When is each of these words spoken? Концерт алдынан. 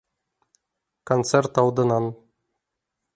Концерт 1.11 1.61
алдынан. 1.65 2.11